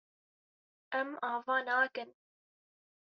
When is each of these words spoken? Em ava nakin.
Em 0.99 1.11
ava 1.29 1.57
nakin. 1.67 2.09